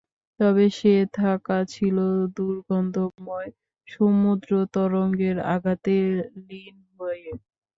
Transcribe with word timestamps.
তবে 0.39 0.65
সে 0.71 0.89
থাকা 1.15 1.57
ছিল 1.73 1.97
দুর্গন্ধময় 2.35 3.49
সমুদ্র 3.87 4.51
তরঙ্গের 4.73 5.37
আঘাতে 5.53 5.95
লীন 6.47 6.75
হয়ে। 6.97 7.29